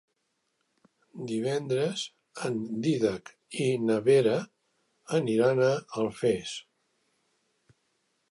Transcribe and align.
Divendres 1.31 2.05
en 2.49 2.57
Dídac 2.87 3.31
i 3.65 3.67
na 3.89 3.99
Vera 4.07 4.35
aniran 5.21 5.61
a 5.69 5.71
Alfés. 6.05 6.57